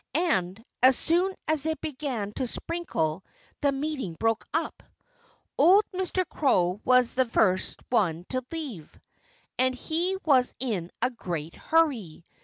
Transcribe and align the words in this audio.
And 0.15 0.65
as 0.81 0.97
soon 0.97 1.35
as 1.47 1.67
it 1.67 1.79
began 1.79 2.31
to 2.37 2.47
sprinkle 2.47 3.23
the 3.61 3.71
meeting 3.71 4.15
broke 4.19 4.47
up. 4.51 4.81
Old 5.59 5.83
Mr. 5.93 6.27
Crow 6.27 6.81
was 6.83 7.13
the 7.13 7.27
first 7.27 7.79
one 7.91 8.25
to 8.29 8.43
leave; 8.51 8.99
and 9.59 9.75
he 9.75 10.17
was 10.25 10.55
in 10.59 10.89
a 11.03 11.11
great 11.11 11.53
hurry. 11.53 12.25